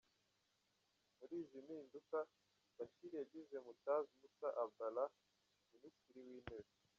Muri 1.17 1.33
izi 1.43 1.59
mpinduka, 1.65 2.17
Bashir 2.75 3.11
yagize 3.19 3.55
Moutaz 3.65 4.05
Mousa 4.19 4.47
Abdallah, 4.63 5.09
Minisitiri 5.71 6.19
w’Intebe. 6.27 6.71